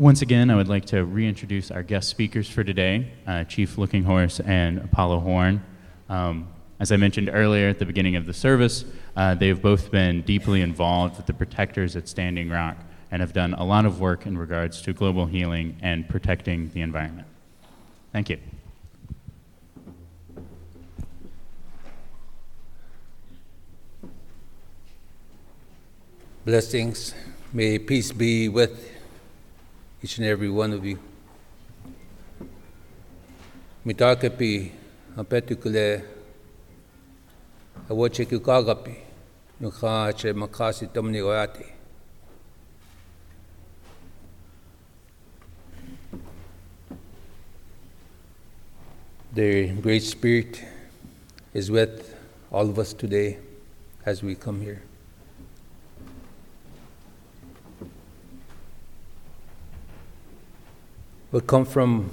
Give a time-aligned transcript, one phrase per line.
[0.00, 4.02] Once again, I would like to reintroduce our guest speakers for today, uh, Chief Looking
[4.02, 5.62] Horse and Paula Horne.
[6.08, 9.90] Um, as I mentioned earlier at the beginning of the service, uh, they have both
[9.90, 12.78] been deeply involved with the protectors at Standing Rock
[13.10, 16.80] and have done a lot of work in regards to global healing and protecting the
[16.80, 17.28] environment.
[18.10, 18.38] Thank you.
[26.46, 27.14] Blessings.
[27.52, 28.89] May peace be with
[30.02, 30.98] each and every one of you.
[33.86, 34.70] Mitakapi,
[35.16, 36.04] apetukule,
[37.88, 38.96] awoche kukagapi,
[39.60, 41.64] nuka che makasi tamni oyati.
[49.32, 50.62] The Great Spirit
[51.54, 52.14] is with
[52.50, 53.38] all of us today
[54.04, 54.82] as we come here.
[61.32, 62.10] We come from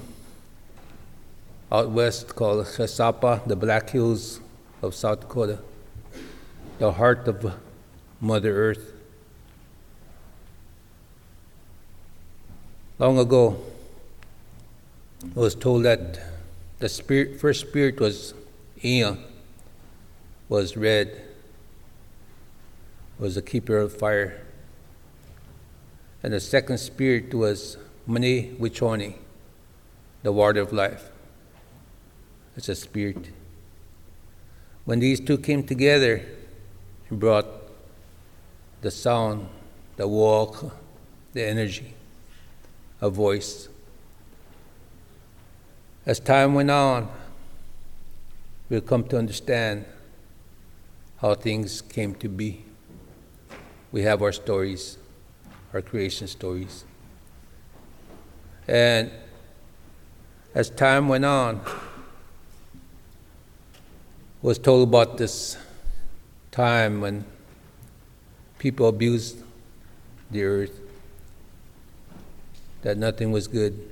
[1.72, 4.40] out west called Chesapa, the Black Hills
[4.84, 5.58] of South Dakota,
[6.78, 7.56] the heart of
[8.22, 8.94] Mother Earth.
[13.00, 13.60] Long ago,
[15.36, 16.20] I was told that
[16.78, 18.36] the spirit, first spirit was
[18.84, 19.14] Ea,
[20.48, 21.24] was red,
[23.18, 24.46] was a keeper of fire.
[26.22, 27.78] And the second spirit was
[28.10, 29.16] Mani Wichoni,
[30.24, 31.10] the water of life.
[32.56, 33.32] It's a spirit.
[34.86, 36.24] When these two came together,
[37.10, 37.46] he brought
[38.80, 39.50] the sound,
[39.98, 40.74] the walk,
[41.34, 41.94] the energy,
[43.02, 43.68] a voice.
[46.06, 47.12] As time went on,
[48.70, 49.84] we'll come to understand
[51.18, 52.64] how things came to be.
[53.92, 54.98] We have our stories,
[55.74, 56.86] our creation stories.
[58.68, 59.12] And
[60.54, 61.62] as time went on,
[64.42, 65.58] was told about this
[66.52, 67.26] time when
[68.60, 69.38] people abused
[70.32, 70.80] the earth,
[72.82, 73.90] that nothing was good.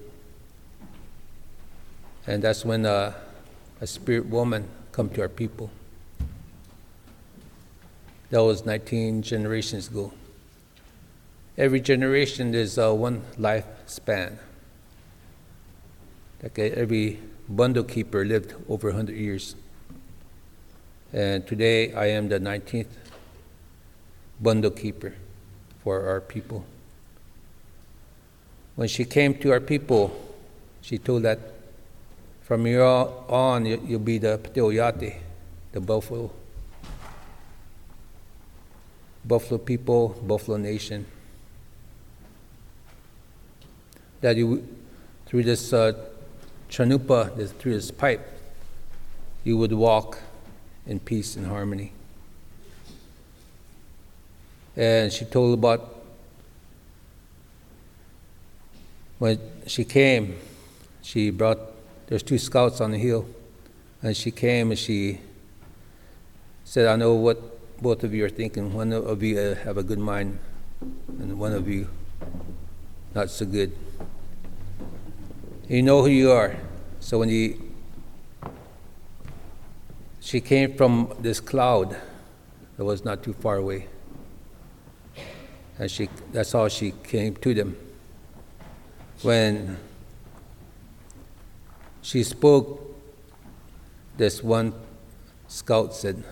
[2.27, 3.13] And that's when uh,
[3.81, 5.69] a spirit woman come to our people.
[8.31, 10.11] That was 19 generations ago.
[11.57, 14.37] Every generation is uh, one lifespan.
[16.45, 17.19] Like every
[17.49, 19.55] bundle keeper lived over 100 years.
[21.11, 22.85] And today I am the 19th
[24.39, 25.15] bundle keeper
[25.83, 26.63] for our people.
[28.75, 30.15] When she came to our people,
[30.81, 31.39] she told that
[32.43, 35.15] from here on you'll be the Pteoyati,
[35.71, 36.29] the buffalo.
[39.25, 41.07] Buffalo people, Buffalo nation.
[44.21, 44.67] That you,
[45.25, 45.93] through this uh,
[46.69, 48.27] chanupa, through this pipe,
[49.43, 50.19] you would walk
[50.87, 51.91] in peace and harmony.
[54.75, 55.95] And she told about
[59.19, 60.37] when she came,
[61.01, 61.59] she brought,
[62.07, 63.25] there's two scouts on the hill,
[64.01, 65.21] and she came and she
[66.65, 68.73] said, I know what both of you are thinking.
[68.73, 70.39] One of you have a good mind,
[70.81, 71.87] and one of you
[73.13, 73.71] not so good.
[75.67, 76.55] You know who you are.
[76.99, 77.59] So when you,
[80.19, 81.97] she came from this cloud
[82.77, 83.87] that was not too far away.
[85.79, 87.77] And she, that's how she came to them.
[89.23, 89.77] When
[92.03, 92.95] she spoke,
[94.17, 94.71] this one
[95.47, 96.23] scout said,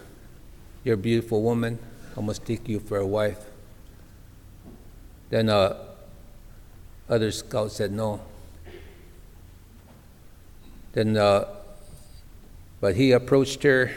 [0.83, 1.79] You're a beautiful woman.
[2.15, 3.39] I must take you for a wife.
[5.31, 5.75] Then uh,
[7.09, 8.21] other scout said, No,
[10.93, 11.45] then, uh,
[12.79, 13.91] but he approached her,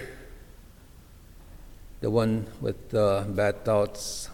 [2.01, 4.31] the one with uh, bad thoughts.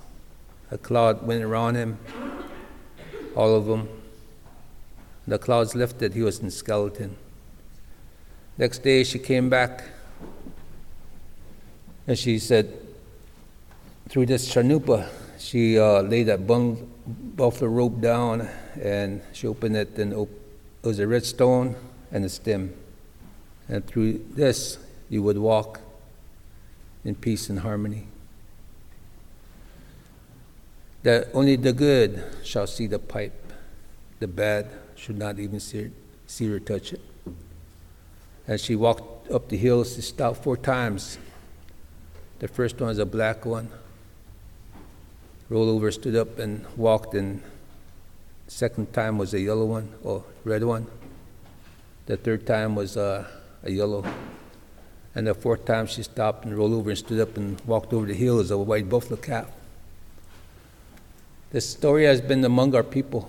[0.70, 1.98] A cloud went around him,
[3.36, 3.88] all of them.
[5.26, 7.16] The clouds lifted, he was in skeleton.
[8.58, 9.84] Next day, she came back
[12.06, 12.78] and she said,
[14.08, 15.08] through this chanupa,
[15.38, 18.48] she uh, laid that bung, buffalo rope down
[18.80, 20.30] and she opened it, and op-
[20.82, 21.76] it was a red stone
[22.12, 22.74] and a stem.
[23.68, 24.78] And through this,
[25.08, 25.80] you would walk
[27.04, 28.06] in peace and harmony.
[31.02, 33.52] That only the good shall see the pipe,
[34.20, 35.90] the bad should not even see,
[36.26, 37.00] see or touch it.
[38.46, 41.18] As she walked up the hill, she stopped four times.
[42.38, 43.68] The first one was a black one.
[45.48, 47.42] Rolled over, stood up, and walked and
[48.52, 50.86] Second time was a yellow one, or red one.
[52.06, 53.26] The third time was uh,
[53.62, 54.04] a yellow.
[55.14, 58.06] And the fourth time, she stopped and rolled over and stood up and walked over
[58.06, 59.46] the hill as a white buffalo calf.
[61.50, 63.28] This story has been among our people.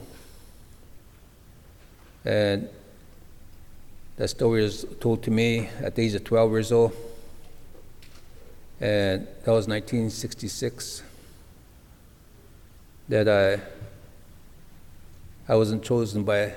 [2.26, 2.70] And
[4.16, 6.96] that story was told to me at the age of 12 years old.
[8.80, 11.04] And that was 1966.
[13.10, 13.62] That I,
[15.52, 16.54] I wasn't chosen by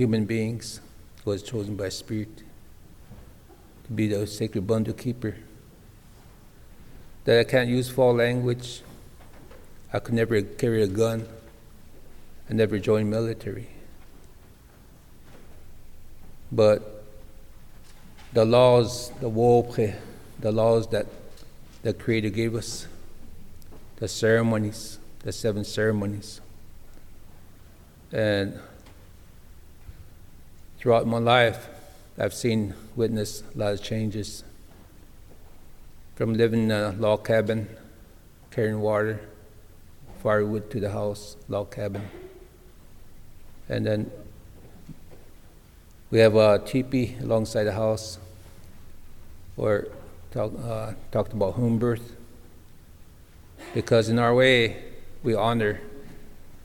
[0.00, 0.80] human beings,
[1.26, 2.34] was chosen by Spirit
[3.84, 5.36] to be the sacred bundle keeper.
[7.26, 8.80] That I can't use foul language.
[9.92, 11.28] I could never carry a gun.
[12.48, 13.68] I never joined military.
[16.50, 17.04] But
[18.32, 19.96] the laws, the wopre,
[20.38, 21.08] the laws that
[21.82, 22.86] the Creator gave us,
[23.96, 26.40] the ceremonies, the seven ceremonies.
[28.10, 28.58] And
[30.80, 31.68] throughout my life,
[32.18, 34.42] I've seen, witnessed a lot of changes.
[36.14, 37.68] From living in a log cabin,
[38.50, 39.20] carrying water,
[40.22, 42.08] firewood to the house, log cabin.
[43.68, 44.10] And then
[46.10, 48.18] we have a teepee alongside the house,
[49.58, 49.88] or
[50.30, 52.16] talk, uh, talked about home birth.
[53.74, 54.82] Because in our way,
[55.22, 55.82] we honor,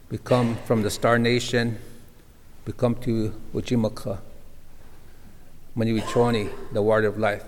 [0.09, 1.77] we come from the Star Nation,
[2.65, 4.19] we come to Ujimaka,
[5.77, 7.43] Maniwichoni, the water of life,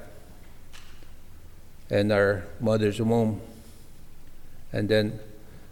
[1.89, 3.41] and our mother's womb.
[4.71, 5.19] And then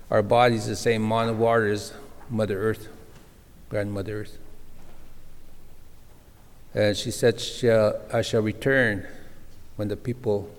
[0.09, 1.93] our body is the same amount of water as
[2.29, 2.87] Mother Earth,
[3.69, 4.37] Grandmother Earth.
[6.73, 9.05] And she said, shall, uh, I shall return
[9.75, 10.49] when the people,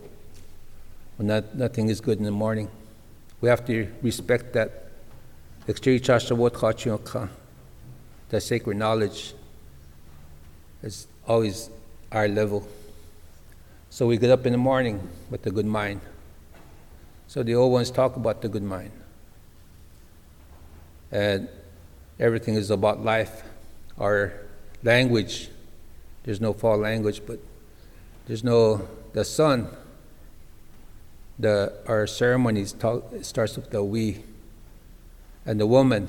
[1.17, 2.71] when not, nothing is good in the morning.
[3.41, 4.85] We have to respect that.
[8.31, 9.34] That sacred knowledge
[10.82, 11.70] is always
[12.11, 12.67] our level.
[13.90, 16.00] So we get up in the morning with the good mind.
[17.28, 18.93] So the old ones talk about the good mind.
[21.11, 21.49] And
[22.19, 23.43] everything is about life.
[23.99, 24.32] Our
[24.82, 25.49] language,
[26.25, 27.38] there's no foul language, but
[28.26, 29.69] there's no, the sun,
[31.38, 34.25] the, our ceremonies talk, starts with the we.
[35.44, 36.08] And the woman,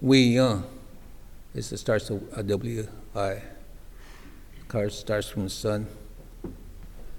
[0.00, 0.77] we young, is
[1.58, 3.42] it starts with uh, a W I.
[4.68, 5.86] Card starts from the sun.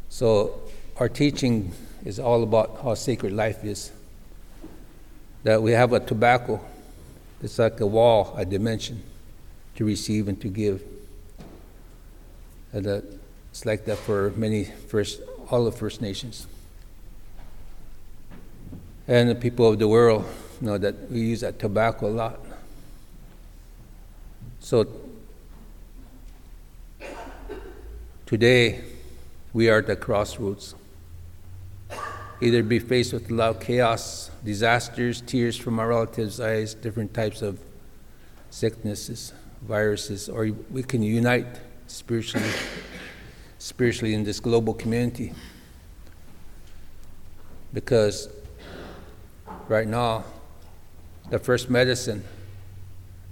[0.07, 0.61] So
[0.97, 1.73] our teaching
[2.05, 3.91] is all about how sacred life is.
[5.43, 6.61] That we have a tobacco,
[7.41, 9.03] it's like a wall, a dimension
[9.75, 10.83] to receive and to give.
[12.71, 13.03] And that
[13.51, 16.47] it's like that for many first, all the First Nations.
[19.07, 20.23] And the people of the world
[20.61, 22.39] know that we use that tobacco a lot.
[24.59, 24.87] So
[28.25, 28.81] today,
[29.53, 30.75] we are at the crossroads.
[32.41, 37.59] Either be faced with of chaos, disasters, tears from our relatives' eyes, different types of
[38.49, 42.49] sicknesses, viruses, or we can unite spiritually,
[43.57, 45.33] spiritually in this global community.
[47.73, 48.29] Because
[49.67, 50.23] right now,
[51.29, 52.23] the first medicine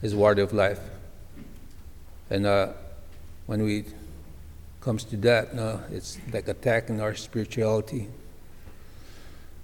[0.01, 0.79] is water of life.
[2.29, 2.73] And uh,
[3.45, 3.85] when we
[4.81, 8.07] comes to that, no, it's like attacking our spirituality.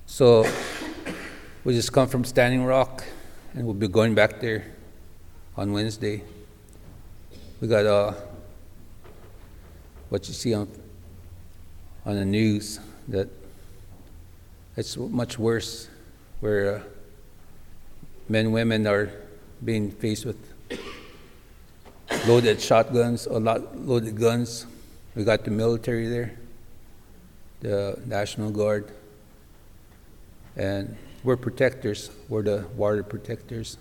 [0.06, 0.46] So
[1.64, 3.04] we just come from Standing Rock,
[3.54, 4.66] and we'll be going back there
[5.58, 6.24] on Wednesday.
[7.60, 8.14] We got uh,
[10.10, 10.68] what you see on
[12.06, 13.30] on the news that
[14.76, 15.88] it's much worse,
[16.40, 16.82] where uh,
[18.28, 19.10] men women are
[19.64, 20.53] being faced with
[22.26, 24.66] loaded shotguns or lot, loaded guns.
[25.16, 26.34] We got the military there,
[27.60, 28.92] the National Guard,
[30.56, 32.10] and we're protectors.
[32.30, 33.78] We're the water protectors.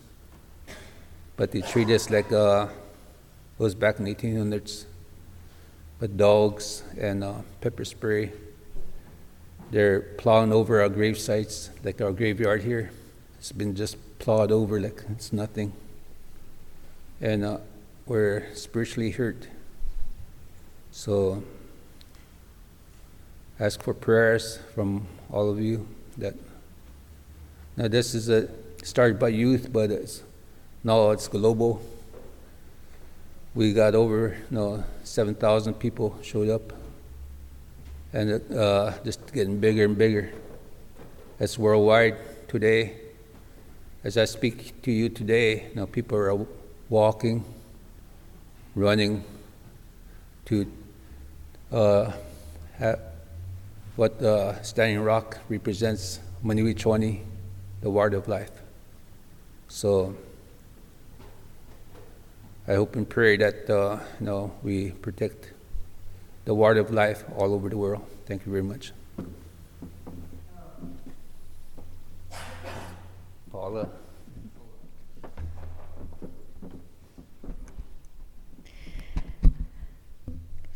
[1.37, 2.69] But they treat us like uh,
[3.59, 4.85] it was back in the 1800s,
[6.01, 8.33] with dogs and uh, pepper spray.
[9.71, 12.91] They're plowing over our grave sites, like our graveyard here.
[13.39, 15.73] It's been just plowed over like it's nothing.
[17.21, 17.59] And uh,
[18.07, 19.49] we're spiritually hurt.
[20.91, 21.43] So
[23.61, 25.87] ask for prayers from all of you
[26.19, 26.35] that
[27.77, 28.49] now this is a
[28.83, 30.23] started by youth, but it's
[30.85, 31.81] now it's global.
[33.55, 36.73] We got over you know, 7,000 people showed up,
[38.13, 40.33] and uh, just getting bigger and bigger.
[41.39, 42.17] It's worldwide
[42.49, 42.97] today.
[44.05, 46.47] as I speak to you today, you people are
[46.89, 47.45] walking,
[48.75, 49.25] running
[50.47, 50.71] to
[51.71, 52.13] uh,
[52.79, 52.97] ha-
[53.97, 57.21] what uh, Standing Rock represents, Maniwichoni,
[57.81, 58.51] the word of life.
[59.69, 60.15] So
[62.67, 65.53] I hope and pray that uh, you know, we protect
[66.45, 68.05] the word of life all over the world.
[68.27, 68.93] Thank you very much.
[73.51, 73.89] Paula.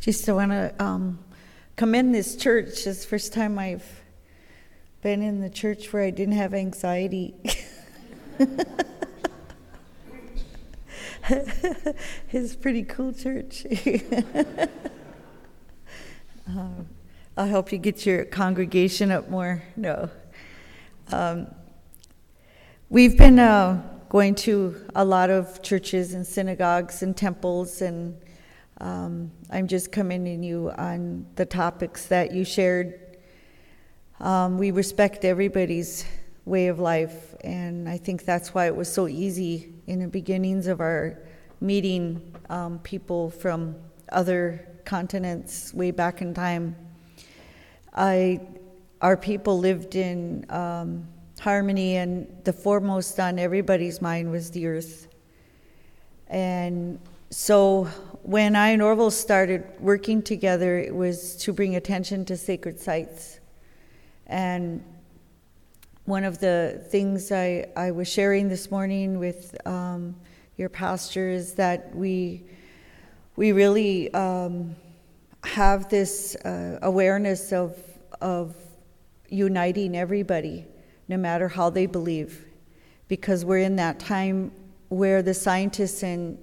[0.07, 1.19] Just want to um,
[1.75, 2.87] commend this church.
[2.87, 3.83] It's the first time I've
[5.01, 7.35] been in the church where I didn't have anxiety.
[11.29, 13.65] it's a pretty cool church.
[16.47, 16.87] um,
[17.35, 19.61] I'll help you get your congregation up more.
[19.75, 20.09] No.
[21.11, 21.53] Um,
[22.89, 28.17] we've been uh, going to a lot of churches and synagogues and temples and
[28.79, 33.17] um, I'm just commending you on the topics that you shared.
[34.19, 36.05] Um, we respect everybody's
[36.45, 40.67] way of life, and I think that's why it was so easy in the beginnings
[40.67, 41.19] of our
[41.59, 43.75] meeting um, people from
[44.11, 46.75] other continents way back in time.
[47.93, 48.41] I,
[49.01, 51.07] our people lived in um,
[51.39, 55.07] harmony, and the foremost on everybody's mind was the earth.
[56.29, 57.87] And so
[58.27, 63.39] when I and Arvol started working together, it was to bring attention to sacred sites.
[64.25, 64.83] And
[66.03, 70.13] one of the things I, I was sharing this morning with um,
[70.57, 72.43] your pastor is that we,
[73.37, 74.75] we really um,
[75.45, 77.77] have this uh, awareness of,
[78.19, 78.57] of
[79.29, 80.65] uniting everybody,
[81.07, 82.43] no matter how they believe,
[83.07, 84.51] because we're in that time
[84.89, 86.37] where the scientists and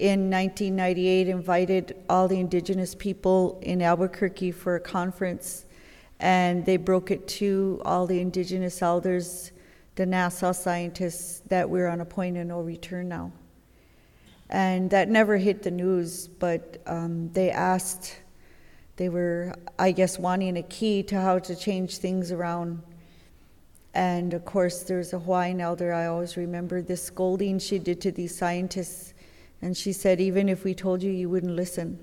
[0.00, 5.66] in 1998 invited all the indigenous people in Albuquerque for a conference,
[6.18, 9.52] and they broke it to all the indigenous elders,
[9.96, 13.30] the NASA scientists, that we're on a point of no return now.
[14.48, 18.20] And that never hit the news, but um, they asked,
[18.96, 22.82] they were, I guess, wanting a key to how to change things around.
[23.92, 28.10] And of course, there's a Hawaiian elder, I always remember this scolding she did to
[28.10, 29.12] these scientists
[29.62, 31.98] and she said, Even if we told you, you wouldn't listen.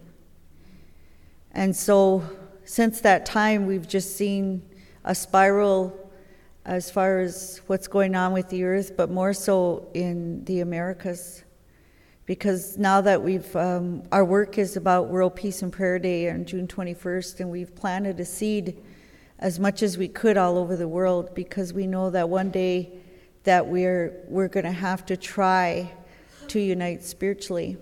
[1.51, 2.23] And so,
[2.65, 4.61] since that time, we've just seen
[5.03, 6.11] a spiral
[6.65, 11.43] as far as what's going on with the earth, but more so in the Americas.
[12.25, 16.43] Because now that we've, um, our work is about World Peace and Prayer Day on
[16.43, 18.83] June 21st, and we've planted a seed
[19.39, 22.91] as much as we could all over the world because we know that one day
[23.43, 25.89] that we're, we're going to have to try
[26.49, 27.77] to unite spiritually.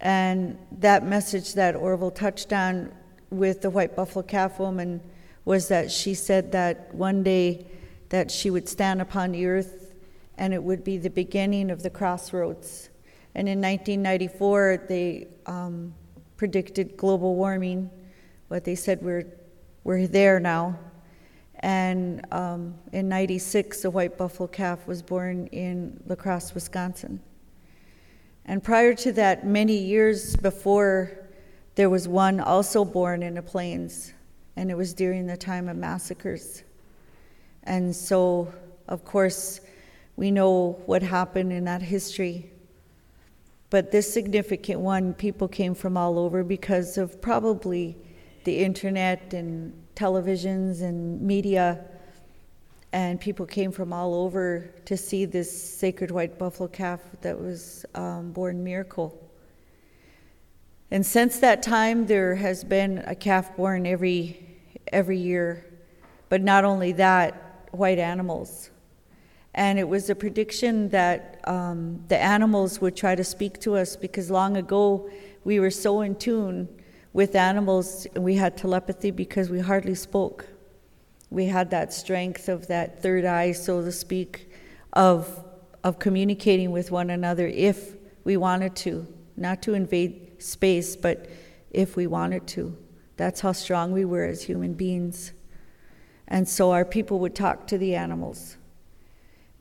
[0.00, 2.92] And that message that Arvol touched on
[3.30, 5.00] with the white buffalo calf woman
[5.44, 7.66] was that she said that one day
[8.08, 9.94] that she would stand upon the earth
[10.38, 12.90] and it would be the beginning of the crossroads.
[13.34, 15.94] And in 1994, they um,
[16.36, 17.90] predicted global warming.
[18.48, 19.26] What they said we're
[19.84, 20.78] we're there now.
[21.60, 27.20] And um, in 96, a white buffalo calf was born in La Crosse, Wisconsin.
[28.44, 31.10] And prior to that, many years before,
[31.74, 34.12] there was one also born in the plains,
[34.56, 36.62] and it was during the time of massacres.
[37.64, 38.52] And so,
[38.88, 39.60] of course,
[40.16, 42.50] we know what happened in that history.
[43.68, 47.96] But this significant one, people came from all over because of probably
[48.44, 51.84] the internet and televisions and media,
[52.92, 57.84] and people came from all over to see this sacred white buffalo calf that was
[57.94, 59.18] um, born miracle.
[60.90, 64.46] And since that time, there has been a calf born every
[64.92, 65.66] every year,
[66.28, 68.70] but not only that, white animals.
[69.54, 73.96] And it was a prediction that um, the animals would try to speak to us
[73.96, 75.10] because long ago
[75.44, 76.68] we were so in tune
[77.16, 80.46] with animals, we had telepathy because we hardly spoke.
[81.30, 84.50] We had that strength of that third eye, so to speak,
[84.92, 85.42] of,
[85.82, 87.94] of communicating with one another if
[88.24, 91.26] we wanted to, not to invade space, but
[91.70, 92.76] if we wanted to.
[93.16, 95.32] That's how strong we were as human beings.
[96.28, 98.58] And so our people would talk to the animals.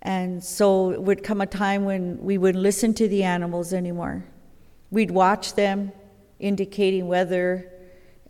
[0.02, 4.26] And so it would come a time when we wouldn't listen to the animals anymore.
[4.92, 5.94] We'd watch them,
[6.40, 7.72] indicating weather,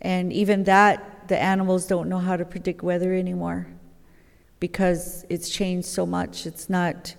[0.00, 3.66] and even that, the animals don't know how to predict weather anymore.
[4.60, 6.46] because it's changed so much.
[6.46, 7.14] It's not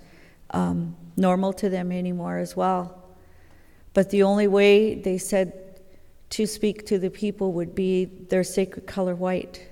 [0.51, 3.03] um, normal to them anymore as well.
[3.93, 5.79] But the only way they said
[6.31, 9.67] to speak to the people would be their sacred color white.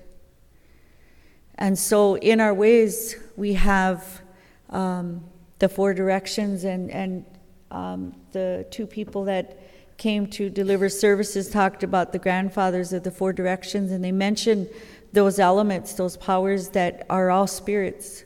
[1.56, 4.22] And so, in our ways, we have
[4.70, 5.24] um,
[5.58, 7.24] the four directions, and, and
[7.70, 9.58] um, the two people that
[9.96, 14.68] came to deliver services talked about the grandfathers of the four directions, and they mentioned
[15.12, 18.24] those elements, those powers that are all spirits.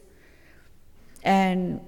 [1.22, 1.80] And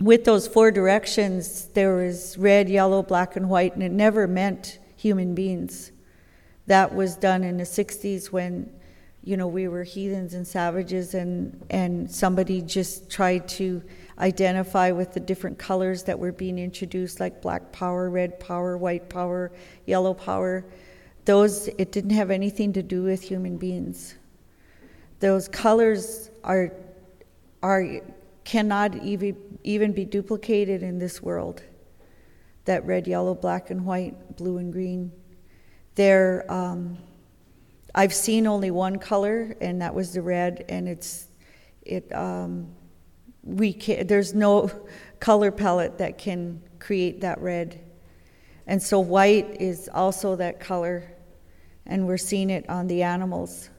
[0.00, 4.78] with those four directions, there was red, yellow, black, and white, and it never meant
[4.96, 5.92] human beings.
[6.66, 8.72] That was done in the 60s when,
[9.22, 13.82] you know, we were heathens and savages, and, and somebody just tried to
[14.20, 19.08] identify with the different colors that were being introduced, like black power, red power, white
[19.08, 19.50] power,
[19.86, 20.64] yellow power.
[21.24, 24.14] Those, it didn't have anything to do with human beings.
[25.20, 26.72] Those colors are,
[27.62, 28.00] are,
[28.44, 31.62] cannot even, even be duplicated in this world.
[32.66, 35.12] That red, yellow, black, and white, blue, and green.
[35.94, 36.98] They're, um,
[37.94, 41.26] I've seen only one color, and that was the red, and it's,
[41.82, 42.68] it, um,
[43.42, 44.70] we can, there's no
[45.18, 47.80] color palette that can create that red.
[48.66, 51.12] And so white is also that color,
[51.86, 53.70] and we're seeing it on the animals.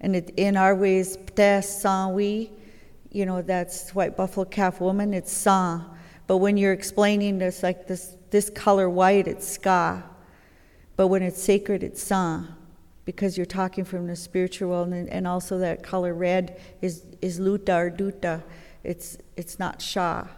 [0.00, 2.50] And it, in our ways, Pte San Win,
[3.10, 5.82] you know, that's white buffalo calf woman, it's sans.
[6.26, 10.02] But when you're explaining this, like this, this color white, it's ska.
[10.96, 12.48] But when it's sacred, it's sans,
[13.04, 17.76] because you're talking from the spiritual and, and also that color red is, is luta
[17.76, 18.42] or duta.
[18.86, 20.28] It's, it's not sha.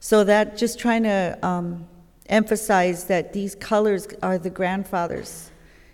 [0.00, 1.86] So that just trying to um,
[2.26, 5.50] emphasize that these colors are the grandfathers.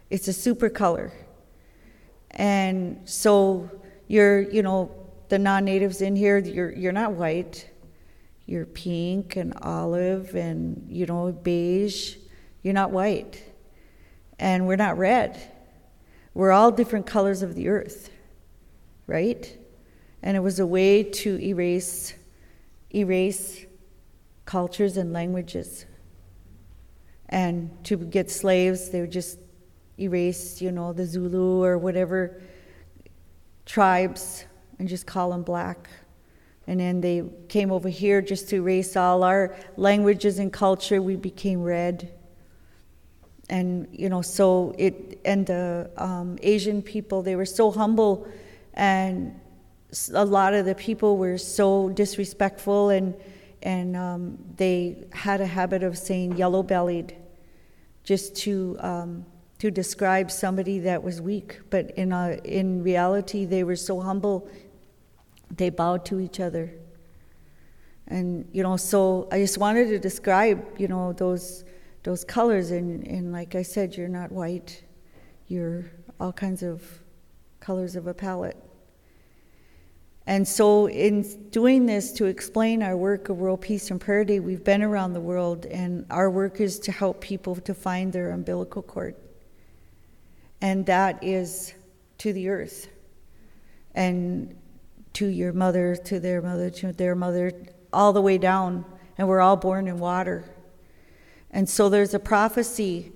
[0.09, 1.13] It's a super color.
[2.31, 3.69] And so
[4.07, 4.93] you're, you know,
[5.29, 7.69] the non-natives in here, you're, you're not white.
[8.47, 12.15] You're pink and olive and, you know, beige.
[12.63, 13.43] You're not white.
[14.39, 15.41] And we're not red.
[16.33, 18.09] We're all different colors of the earth,
[19.09, 19.59] right?
[20.23, 22.15] And it was a way to erase,
[22.95, 23.67] erase
[24.45, 25.87] cultures and languages.
[27.29, 29.39] And to get slaves, they would just
[29.99, 32.41] erase, you know, the Zulu or whatever
[33.67, 34.45] tribes
[34.79, 35.89] and just call them black.
[36.67, 41.03] And then they came over here just to erase all our languages and culture.
[41.03, 42.13] We became red.
[43.49, 48.27] And, you know, so it, and the um, Asian people, they were so humble,
[48.75, 49.39] and
[50.13, 53.15] a lot of the people were so disrespectful, and,
[53.63, 57.17] and um, they had a habit of saying yellow bellied
[58.05, 59.25] just to um,
[59.63, 64.49] to describe somebody that was weak, but in, a, in reality, they were so humble,
[65.57, 66.75] they bowed to each other.
[68.09, 71.63] And, you know, so I just wanted to describe, you know, those,
[72.03, 72.73] those colors.
[72.73, 74.83] And, and like I said, you're not white,
[75.47, 76.83] you're all kinds of
[77.61, 78.57] colors of a palette.
[80.33, 84.65] And so, in doing this to explain our work of World Peace and Day, we've
[84.65, 88.81] been around the world, and our work is to help people to find their umbilical
[88.81, 89.15] cord
[90.63, 91.75] and that is
[92.17, 92.89] to the earth
[93.95, 94.57] and
[95.13, 97.53] to your mother, to their mother, to their mother,
[97.93, 98.87] all the way down.
[99.19, 100.45] And we're all born in water.
[101.51, 103.13] And so there's a prophecy,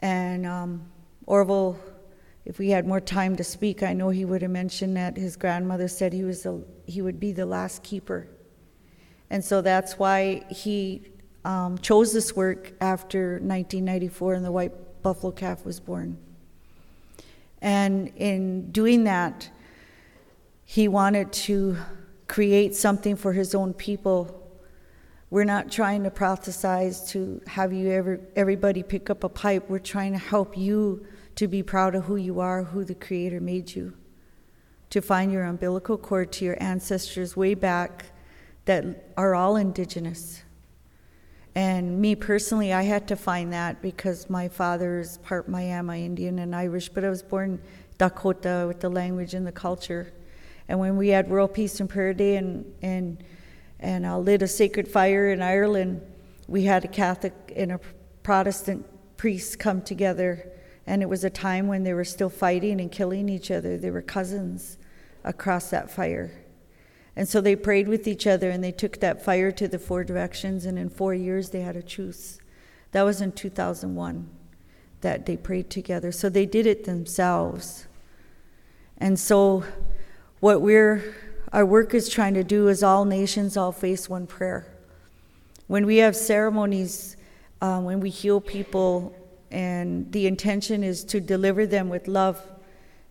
[0.00, 0.86] and um,
[1.26, 1.76] Arvol,
[2.48, 5.36] if we had more time to speak, I know he would have mentioned that his
[5.36, 8.26] grandmother said he was the, he would be the last keeper,
[9.30, 11.02] and so that's why he
[11.44, 16.18] um, chose this work after 1994 and the white buffalo calf was born.
[17.60, 19.50] And in doing that,
[20.64, 21.76] he wanted to
[22.28, 24.34] create something for his own people.
[25.30, 29.68] We're not trying to prophesize to have you ever everybody pick up a pipe.
[29.68, 31.06] We're trying to help you
[31.38, 33.94] to be proud of who you are, who the Creator made you,
[34.90, 38.06] to find your umbilical cord to your ancestors way back
[38.64, 40.42] that are all indigenous.
[41.54, 46.40] And me personally, I had to find that because my father is part Miami Indian
[46.40, 47.62] and Irish, but I was born
[47.98, 50.12] Dakota with the language and the culture.
[50.66, 53.22] And when we had World Peace and Prayer Day and, and,
[53.78, 56.02] and uh, lit a sacred fire in Ireland,
[56.48, 57.80] we had a Catholic and a
[58.24, 58.84] Protestant
[59.16, 60.50] priest come together.
[60.88, 63.76] And it was a time when they were still fighting and killing each other.
[63.76, 64.78] They were cousins
[65.22, 66.30] across that fire.
[67.14, 70.02] And so they prayed with each other and they took that fire to the four
[70.02, 72.38] directions, and in four years they had a truce.
[72.92, 74.30] That was in 2001
[75.02, 76.10] that they prayed together.
[76.10, 77.86] So they did it themselves.
[78.96, 79.64] And so
[80.40, 81.14] what we're
[81.52, 84.66] our work is trying to do is all nations all face one prayer.
[85.66, 87.18] When we have ceremonies,
[87.60, 89.14] um, when we heal people,
[89.50, 92.40] and the intention is to deliver them with love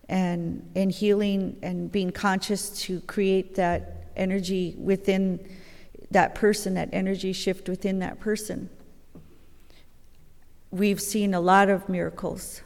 [0.08, 5.46] and, and healing and being conscious to create that energy within
[6.10, 8.70] that person, that energy shift within that person.
[10.70, 12.62] We've seen a lot of miracles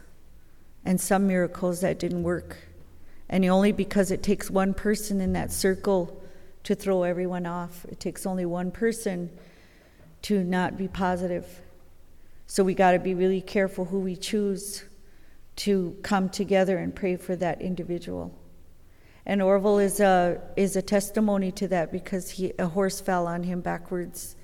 [0.85, 2.57] and some miracles that didn't work.
[3.29, 6.21] And only because it takes one person in that circle
[6.63, 7.85] to throw everyone off.
[7.85, 9.29] It takes only one person
[10.23, 11.61] to not be positive.
[12.53, 14.83] So we got to be really careful who we choose
[15.55, 18.31] to come together and pray for that individual.
[19.25, 23.41] And Arvol is a is a testimony to that because he a horse fell on
[23.41, 24.35] him backwards,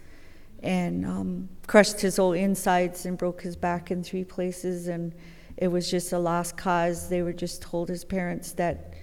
[0.63, 5.13] and um, crushed his whole insides and broke his back in three places, and
[5.57, 7.09] it was just a lost cause.
[7.09, 8.95] They were just told his parents that,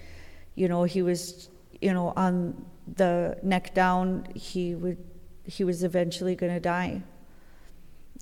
[0.56, 1.48] you know, he was,
[1.80, 2.66] you know, on
[2.96, 4.26] the neck down.
[4.34, 4.98] He would
[5.44, 7.04] he was eventually going to die.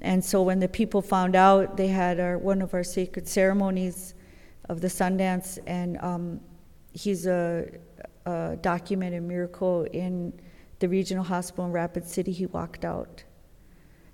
[0.01, 4.15] And so when the people found out, they had our, one of our sacred ceremonies
[4.69, 6.41] of the Sundance, and um,
[6.93, 7.69] he's a,
[8.27, 10.33] a, documented miracle in
[10.79, 12.33] the regional hospital in Rapid City.
[12.33, 13.23] He walked out.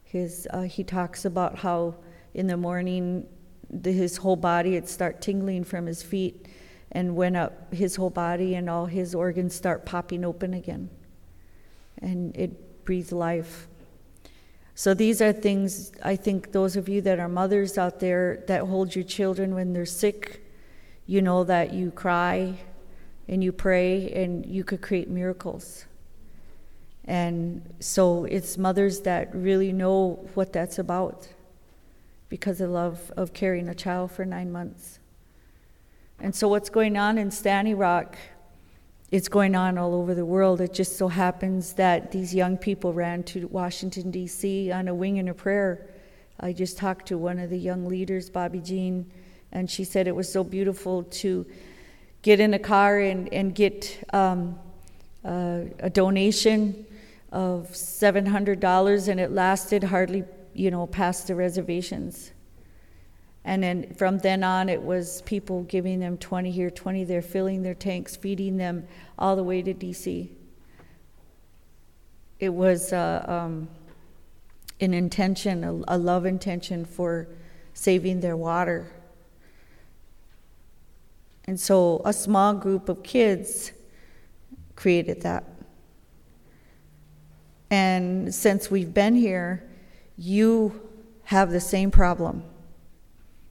[0.02, 1.94] His, uh, he talks about how
[2.34, 3.26] in the morning
[3.70, 6.46] the, his whole body would start tingling from his feet
[6.92, 10.90] and went up his whole body and all his organs start popping open again.
[11.98, 13.68] And it breathed life.
[14.80, 18.62] So these are things I think those of you that are mothers out there that
[18.62, 20.42] hold your children when they're sick,
[21.06, 22.54] you know that you cry
[23.28, 25.84] and you pray and you could create miracles.
[27.04, 31.28] And so it's mothers that really know what that's about
[32.30, 34.98] because of love of carrying a child for nine months.
[36.18, 38.16] And so what's going on in Standing Rock
[39.10, 40.60] it's going on all over the world.
[40.60, 44.70] It just so happens that these young people ran to Washington, D.C.
[44.70, 45.88] on a wing and a prayer.
[46.38, 49.10] I just talked to one of the young leaders, Bobby Jean,
[49.52, 51.44] and she said it was so beautiful to
[52.22, 54.58] get in a car and, and get um,
[55.24, 56.86] uh, a donation
[57.32, 62.30] of $700, and it lasted hardly, you know, past the reservations.
[63.44, 67.62] And then from then on, it was people giving them 20 here, 20 there, filling
[67.62, 68.86] their tanks, feeding them
[69.18, 70.28] all the way to DC.
[72.38, 73.68] It was uh, um,
[74.80, 77.28] an intention, a, a love intention for
[77.72, 78.90] saving their water.
[81.44, 83.72] And so a small group of kids
[84.76, 85.44] created that.
[87.70, 89.68] And since we've been here,
[90.16, 90.88] you
[91.24, 92.42] have the same problem.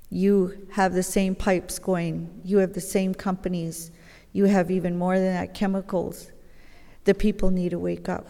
[0.10, 3.92] You have the same pipes going, you have the same companies,
[4.34, 6.32] you have even more than that chemicals.
[7.04, 8.28] The people need to wake up.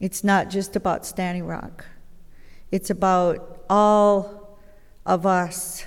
[0.00, 1.86] It's not just about Standing Rock,
[2.70, 4.58] it's about all
[5.06, 5.84] of us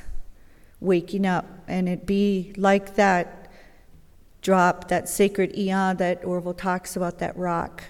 [0.80, 3.50] waking up and it be like that
[4.42, 7.84] drop, that sacred eon that Arvol talks about, that rock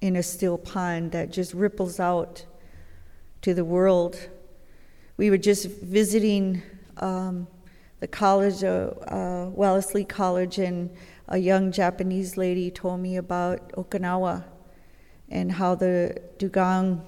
[0.00, 2.44] in a still pond that just ripples out
[3.40, 4.28] to the world
[5.16, 6.60] we were just visiting
[6.96, 7.46] um,
[8.00, 10.90] the college, uh, uh, Wellesley College, and
[11.28, 14.44] a young Japanese lady told me about Okinawa
[15.30, 17.06] and how the dugong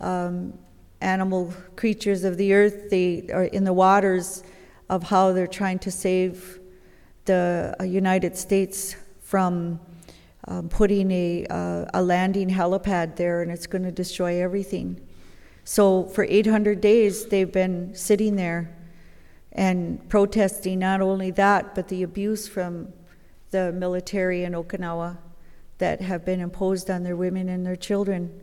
[0.00, 0.52] um,
[1.00, 4.42] animal creatures of the earth, they are in the waters
[4.90, 6.58] of how they're trying to save
[7.24, 9.80] the uh, United States from
[10.48, 15.05] um, putting a, uh, a landing helipad there, and it's going to destroy everything.
[15.68, 18.72] So for 800 days, they've been sitting there
[19.50, 22.92] and protesting not only that, but the abuse from
[23.50, 25.18] the military in Okinawa
[25.78, 28.40] that have been imposed on their women and their children.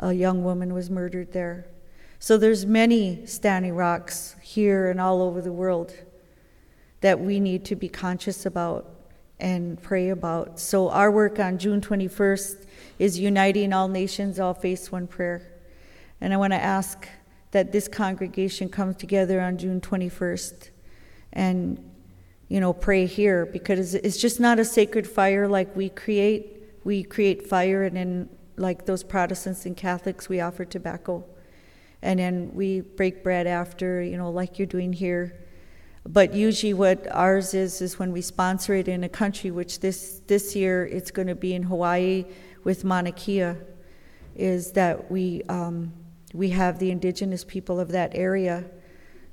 [0.00, 1.66] A young woman was murdered there.
[2.18, 5.94] So there's many standing rocks here and all over the world
[7.00, 8.86] that we need to be conscious about
[9.38, 10.60] and pray about.
[10.60, 12.66] So our work on June 21st
[12.98, 15.49] is uniting all nations, all face one prayer.
[16.20, 17.08] And I want to ask
[17.50, 20.70] that this congregation comes together on June 21st
[21.32, 21.90] and,
[22.48, 26.56] you know, pray here because it's just not a sacred fire like we create.
[26.82, 31.24] We create fire, and then, like those Protestants and Catholics, we offer tobacco.
[32.02, 35.38] And then we break bread after, you know, like you're doing here.
[36.08, 40.22] But usually, what ours is is when we sponsor it in a country, which this
[40.26, 42.24] this year it's going to be in Hawaii
[42.64, 43.52] with Mauna Kea,
[44.34, 45.92] is that we um,
[46.32, 48.64] we have the indigenous people of that area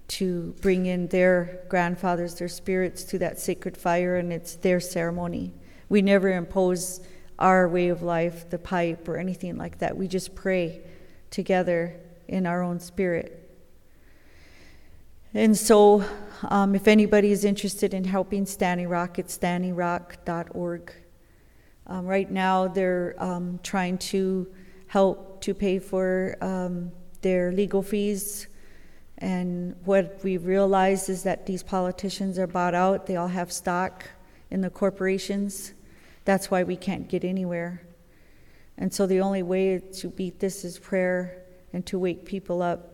[0.07, 5.53] to bring in their grandfathers, their spirits to that sacred fire, and it's their ceremony.
[5.89, 7.01] We never impose
[7.39, 9.95] our way of life, the pipe, or anything like that.
[9.95, 10.81] We just pray
[11.29, 13.43] together in our own spirit.
[15.33, 16.03] And so,
[16.43, 20.93] um, if anybody is interested in helping Standing Rock, it's standingrock.org.
[21.85, 24.47] Um, right now, they're um, trying to
[24.87, 28.47] help to pay for um, their legal fees.
[29.19, 34.05] And what we realize is that these politicians are bought out, they all have stock
[34.51, 35.73] in the corporations.
[36.25, 37.81] That's why we can't get anywhere.
[38.77, 42.85] And so, the only way to beat this is prayer and to wake people up